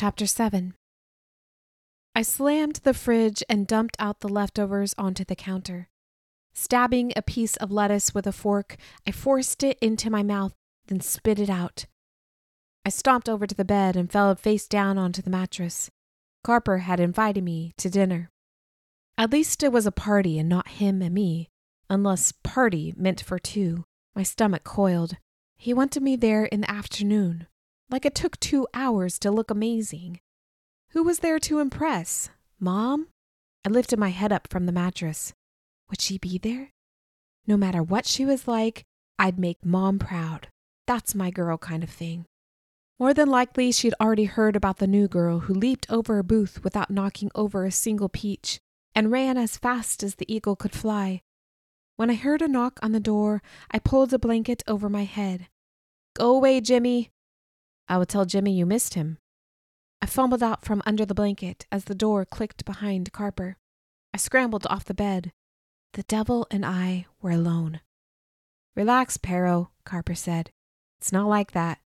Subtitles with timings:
[0.00, 0.72] Chapter 7
[2.14, 5.90] I slammed the fridge and dumped out the leftovers onto the counter.
[6.54, 8.76] Stabbing a piece of lettuce with a fork,
[9.06, 10.54] I forced it into my mouth,
[10.86, 11.84] then spit it out.
[12.82, 15.90] I stomped over to the bed and fell face down onto the mattress.
[16.42, 18.30] Carper had invited me to dinner.
[19.18, 21.50] At least it was a party and not him and me,
[21.90, 23.84] unless party meant for two.
[24.16, 25.18] My stomach coiled.
[25.58, 27.48] He wanted me there in the afternoon,
[27.90, 30.20] like it took two hours to look amazing.
[30.90, 32.30] Who was there to impress?
[32.58, 33.08] Mom?
[33.64, 35.32] I lifted my head up from the mattress.
[35.88, 36.70] Would she be there?
[37.46, 38.84] No matter what she was like,
[39.18, 40.48] I'd make mom proud.
[40.86, 42.26] That's my girl kind of thing.
[42.98, 46.62] More than likely, she'd already heard about the new girl who leaped over a booth
[46.62, 48.60] without knocking over a single peach
[48.94, 51.22] and ran as fast as the eagle could fly.
[51.96, 55.48] When I heard a knock on the door, I pulled a blanket over my head.
[56.14, 57.10] Go away, Jimmy.
[57.90, 59.18] I would tell Jimmy you missed him.
[60.00, 63.56] I fumbled out from under the blanket as the door clicked behind Carper.
[64.14, 65.32] I scrambled off the bed.
[65.94, 67.80] The devil and I were alone.
[68.76, 70.50] Relax, Pero, Carper said.
[71.00, 71.80] It's not like that.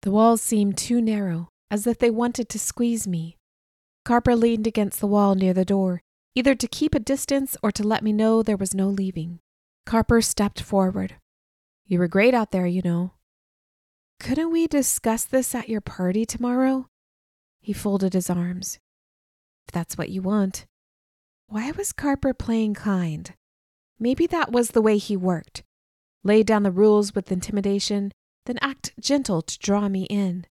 [0.00, 3.36] The walls seemed too narrow, as if they wanted to squeeze me.
[4.06, 6.00] Carper leaned against the wall near the door,
[6.34, 9.38] either to keep a distance or to let me know there was no leaving.
[9.84, 11.16] Carper stepped forward.
[11.86, 13.12] You were great out there, you know.
[14.22, 16.86] Couldn't we discuss this at your party tomorrow?
[17.60, 18.78] He folded his arms.
[19.66, 20.64] If that's what you want.
[21.48, 23.34] Why was Carper playing kind?
[23.98, 25.64] Maybe that was the way he worked.
[26.22, 28.12] Lay down the rules with intimidation,
[28.46, 30.46] then act gentle to draw me in.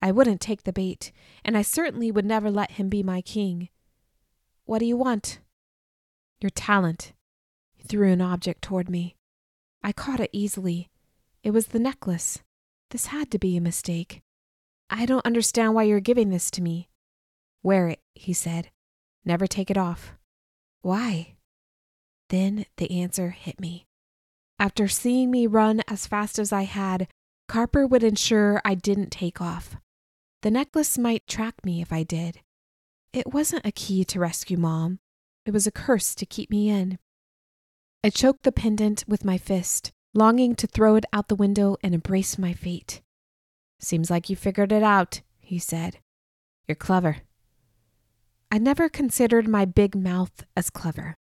[0.00, 1.10] I wouldn't take the bait,
[1.44, 3.68] and I certainly would never let him be my king.
[4.64, 5.40] What do you want?
[6.40, 7.14] Your talent.
[7.74, 9.16] He threw an object toward me.
[9.82, 10.88] I caught it easily.
[11.42, 12.42] It was the necklace.
[12.90, 14.22] This had to be a mistake.
[14.90, 16.88] I don't understand why you're giving this to me.
[17.62, 18.70] Wear it, he said.
[19.24, 20.14] Never take it off.
[20.80, 21.34] Why?
[22.30, 23.86] Then the answer hit me.
[24.58, 27.08] After seeing me run as fast as I had,
[27.46, 29.76] Carper would ensure I didn't take off.
[30.42, 32.40] The necklace might track me if I did.
[33.12, 34.98] It wasn't a key to rescue Mom,
[35.46, 36.98] it was a curse to keep me in.
[38.04, 41.94] I choked the pendant with my fist, longing to throw it out the window and
[41.94, 43.02] embrace my fate.
[43.80, 45.98] Seems like you figured it out, he said.
[46.66, 47.18] You're clever.
[48.50, 51.14] I never considered my big mouth as clever.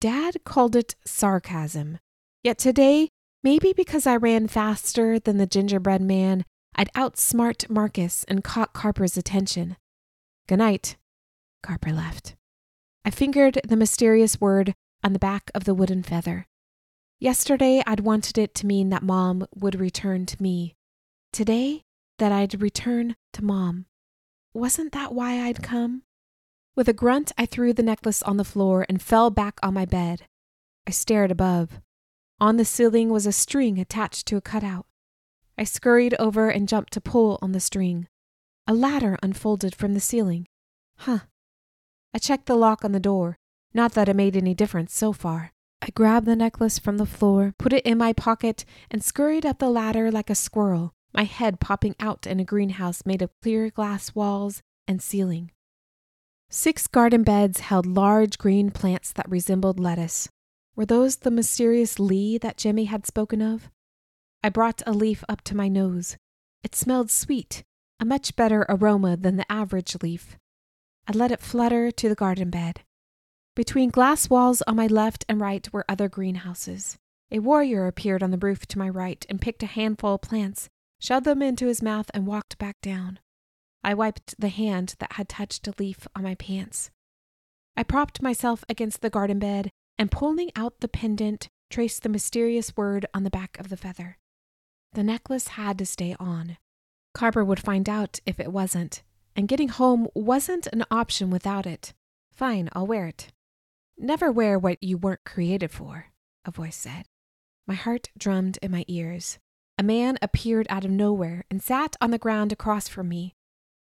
[0.00, 1.98] Dad called it sarcasm.
[2.42, 3.08] Yet today,
[3.42, 9.16] maybe because I ran faster than the gingerbread man, I'd outsmart Marcus and caught Carper's
[9.16, 9.76] attention.
[10.48, 10.96] Good night.
[11.62, 12.34] Carper left.
[13.04, 16.46] I fingered the mysterious word on the back of the wooden feather.
[17.24, 20.74] Yesterday, I'd wanted it to mean that Mom would return to me.
[21.32, 21.80] Today,
[22.18, 23.86] that I'd return to Mom.
[24.52, 26.02] Wasn't that why I'd come?
[26.76, 29.86] With a grunt, I threw the necklace on the floor and fell back on my
[29.86, 30.26] bed.
[30.86, 31.80] I stared above.
[32.40, 34.84] On the ceiling was a string attached to a cutout.
[35.56, 38.06] I scurried over and jumped to pull on the string.
[38.66, 40.46] A ladder unfolded from the ceiling.
[40.98, 41.20] Huh.
[42.12, 43.38] I checked the lock on the door.
[43.72, 45.53] Not that it made any difference so far.
[45.86, 49.58] I grabbed the necklace from the floor, put it in my pocket, and scurried up
[49.58, 53.68] the ladder like a squirrel, my head popping out in a greenhouse made of clear
[53.68, 55.50] glass walls and ceiling.
[56.48, 60.26] Six garden beds held large green plants that resembled lettuce.
[60.74, 63.68] Were those the mysterious Lee that Jimmy had spoken of?
[64.42, 66.16] I brought a leaf up to my nose.
[66.62, 67.62] It smelled sweet,
[68.00, 70.38] a much better aroma than the average leaf.
[71.06, 72.80] I let it flutter to the garden bed.
[73.56, 76.98] Between glass walls on my left and right were other greenhouses.
[77.30, 80.68] A warrior appeared on the roof to my right and picked a handful of plants,
[80.98, 83.20] shoved them into his mouth, and walked back down.
[83.84, 86.90] I wiped the hand that had touched a leaf on my pants.
[87.76, 92.76] I propped myself against the garden bed and, pulling out the pendant, traced the mysterious
[92.76, 94.18] word on the back of the feather.
[94.94, 96.56] The necklace had to stay on.
[97.14, 99.04] Carper would find out if it wasn't,
[99.36, 101.94] and getting home wasn't an option without it.
[102.32, 103.28] Fine, I'll wear it.
[103.96, 106.06] Never wear what you weren't created for,
[106.44, 107.06] a voice said.
[107.66, 109.38] My heart drummed in my ears.
[109.78, 113.34] A man appeared out of nowhere and sat on the ground across from me.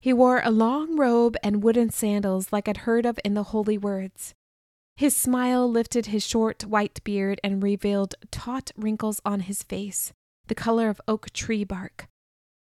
[0.00, 3.78] He wore a long robe and wooden sandals like I'd heard of in the holy
[3.78, 4.34] words.
[4.96, 10.12] His smile lifted his short white beard and revealed taut wrinkles on his face,
[10.46, 12.06] the color of oak tree bark.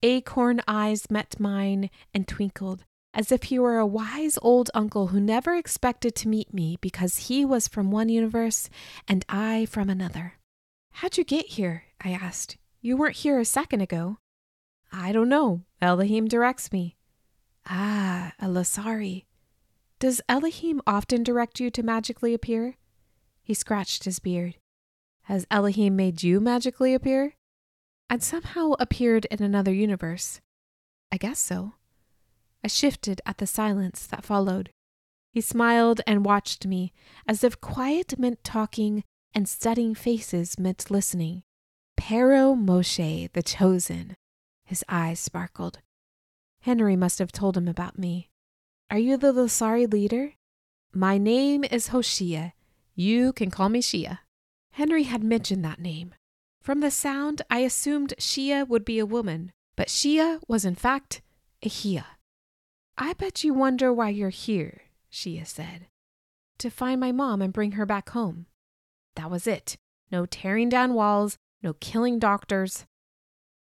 [0.02, 2.86] Acorn eyes met mine and twinkled,
[3.18, 7.28] as if he were a wise old uncle who never expected to meet me because
[7.28, 8.70] he was from one universe
[9.08, 10.36] and I from another.
[10.92, 11.86] How'd you get here?
[12.00, 12.58] I asked.
[12.80, 14.20] You weren't here a second ago.
[14.94, 15.64] I don't know.
[15.82, 16.96] Elohim directs me.
[17.66, 19.26] Ah, a Lasari.
[19.98, 22.76] Does Elohim often direct you to magically appear?
[23.42, 24.58] He scratched his beard.
[25.24, 27.34] Has Elohim made you magically appear?
[28.12, 30.40] I'd somehow appeared in another universe.
[31.12, 31.74] I guess so.
[32.64, 34.72] I shifted at the silence that followed.
[35.32, 36.92] He smiled and watched me,
[37.28, 41.44] as if quiet meant talking and studying faces meant listening.
[41.96, 44.16] Pero Moshe, the chosen.
[44.66, 45.80] His eyes sparkled.
[46.62, 48.30] Henry must have told him about me.
[48.90, 50.34] Are you the Lasari leader?
[50.94, 52.54] My name is Hoshea.
[52.96, 54.20] You can call me Shia.
[54.72, 56.16] Henry had mentioned that name.
[56.62, 61.22] From the sound, I assumed Shia would be a woman, but Shia was in fact
[61.62, 62.17] a Hia.
[62.98, 65.88] I bet you wonder why you're here, Shia said.
[66.60, 68.48] To find my mom and bring her back home.
[69.16, 69.78] That was it.
[70.12, 72.86] No tearing down walls, no killing doctors.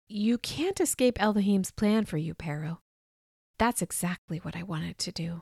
[0.07, 2.81] You can't escape Elohim's plan for you, Pero.
[3.57, 5.41] That's exactly what I wanted to do.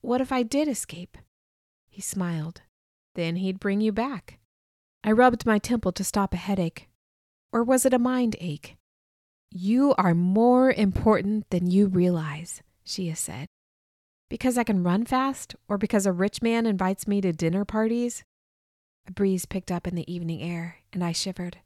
[0.00, 1.18] What if I did escape?
[1.88, 2.62] He smiled.
[3.14, 4.38] Then he'd bring you back.
[5.02, 6.88] I rubbed my temple to stop a headache.
[7.52, 8.76] Or was it a mind ache?
[9.50, 13.46] You are more important than you realize, Shia said.
[14.28, 18.24] Because I can run fast, or because a rich man invites me to dinner parties?
[19.06, 21.58] A breeze picked up in the evening air, and I shivered.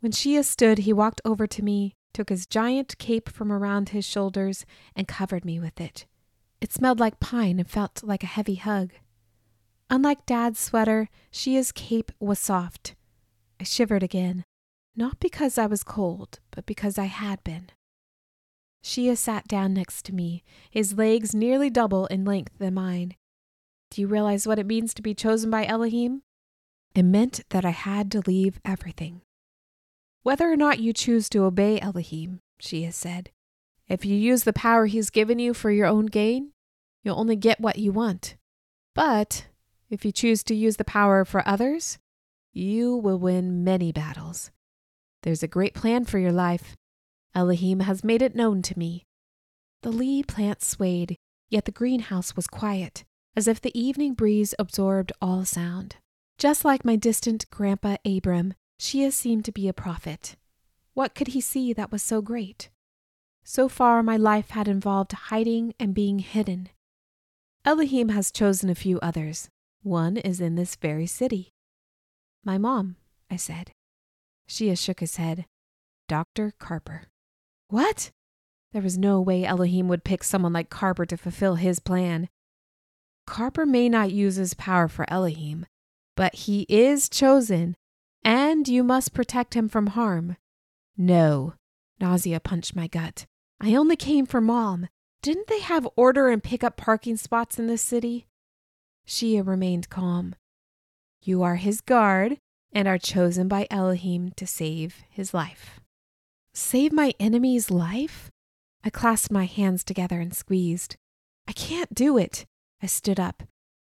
[0.00, 4.04] When Shia stood, he walked over to me, took his giant cape from around his
[4.04, 6.06] shoulders, and covered me with it.
[6.60, 8.92] It smelled like pine and felt like a heavy hug.
[9.90, 12.94] Unlike Dad's sweater, Shia's cape was soft.
[13.60, 14.44] I shivered again,
[14.96, 17.70] not because I was cold, but because I had been.
[18.84, 23.16] Shia sat down next to me, his legs nearly double in length than mine.
[23.90, 26.22] Do you realize what it means to be chosen by Elohim?
[26.94, 29.22] It meant that I had to leave everything.
[30.22, 33.30] Whether or not you choose to obey Elohim, Shia said,
[33.88, 36.52] if you use the power he's given you for your own gain,
[37.02, 38.36] you'll only get what you want.
[38.94, 39.46] But
[39.88, 41.98] if you choose to use the power for others,
[42.52, 44.50] you will win many battles.
[45.22, 46.76] There's a great plan for your life.
[47.34, 49.04] Elohim has made it known to me.
[49.82, 51.16] The Lee plant swayed,
[51.50, 53.04] yet the greenhouse was quiet,
[53.36, 55.96] as if the evening breeze absorbed all sound.
[56.38, 60.36] Just like my distant grandpa Abram, Shia seemed to be a prophet.
[60.94, 62.70] What could he see that was so great?
[63.42, 66.70] So far, my life had involved hiding and being hidden.
[67.64, 69.48] Elohim has chosen a few others.
[69.82, 71.50] One is in this very city.
[72.44, 72.96] My mom,
[73.30, 73.72] I said.
[74.48, 75.46] Shia shook his head.
[76.08, 76.52] Dr.
[76.58, 77.08] Carper.
[77.68, 78.10] What?
[78.72, 82.28] There was no way Elohim would pick someone like Carper to fulfill his plan.
[83.26, 85.66] Carper may not use his power for Elohim,
[86.16, 87.76] but he is chosen,
[88.24, 90.36] and you must protect him from harm.
[90.96, 91.54] No.
[92.00, 93.26] Nausea punched my gut.
[93.60, 94.88] I only came for mom.
[95.22, 98.26] Didn't they have order and pick up parking spots in this city?
[99.06, 100.34] Shia remained calm.
[101.22, 102.38] You are his guard
[102.72, 105.80] and are chosen by Elohim to save his life.
[106.56, 108.30] Save my enemy's life?
[108.84, 110.94] I clasped my hands together and squeezed.
[111.48, 112.46] I can't do it.
[112.80, 113.42] I stood up.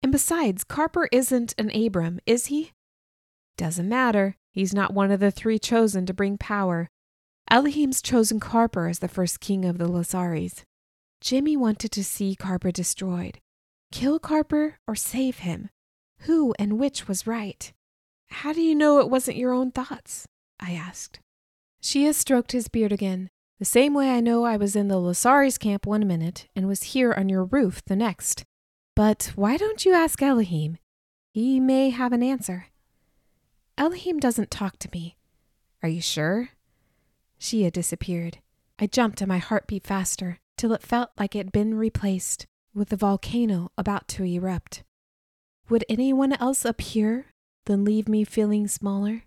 [0.04, 2.72] And besides, Carper isn't an Abram, is he?
[3.58, 4.36] Doesn't matter.
[4.52, 6.90] He's not one of the three chosen to bring power.
[7.50, 10.64] Elohim's chosen Carper as the first king of the Lasaris.
[11.22, 13.40] Jimmy wanted to see Carper destroyed.
[13.92, 15.70] Kill Carper or save him?
[16.22, 17.72] Who and which was right?
[18.30, 20.26] How do you know it wasn't your own thoughts?
[20.60, 21.22] I asked.
[21.82, 25.60] Shia stroked his beard again, the same way I know I was in the Lasaris
[25.60, 28.44] camp one minute and was here on your roof the next.
[28.96, 30.78] But why don't you ask Elohim?
[31.32, 32.68] He may have an answer.
[33.78, 35.16] Elohim doesn't talk to me.
[35.82, 36.50] Are you sure?
[37.40, 38.40] Shia disappeared.
[38.78, 42.46] I jumped and my heart beat faster till it felt like it had been replaced
[42.74, 44.84] with a volcano about to erupt.
[45.70, 47.28] Would anyone else appear,
[47.66, 49.24] then leave me feeling smaller?